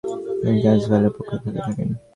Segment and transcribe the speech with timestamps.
[0.39, 1.89] তিনি ট্রান্সভালের পক্ষে খেলতে থাকেন।